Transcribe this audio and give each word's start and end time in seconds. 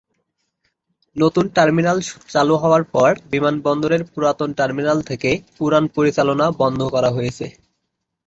নতুন 1.15 1.45
টার্মিনাল 1.55 1.97
চালু 2.29 2.55
হওয়ার 2.57 2.83
পর 2.93 3.11
বিমানবন্দরের 3.31 4.01
পুরাতন 4.11 4.49
টার্মিনাল 4.59 4.99
থেকে 5.09 5.29
উড়ান 5.59 5.85
পরিচালনা 5.95 6.45
বন্ধ 6.61 6.79
করা 6.93 7.09
হয়েছে। 7.09 7.45